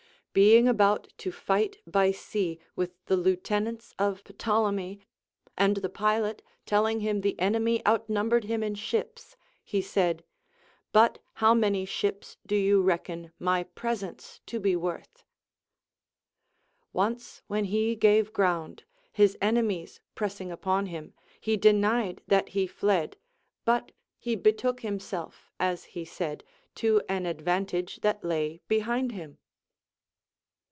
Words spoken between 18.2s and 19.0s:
ground,